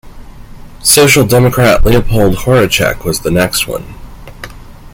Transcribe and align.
Social 0.81 1.27
democrat 1.27 1.85
Leopold 1.85 2.33
Horacek 2.33 3.05
was 3.05 3.19
the 3.19 3.29
next 3.29 3.67
one. 3.67 3.85